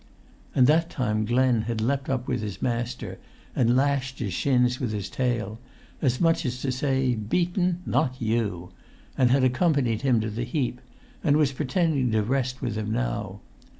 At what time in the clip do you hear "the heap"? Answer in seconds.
10.31-10.81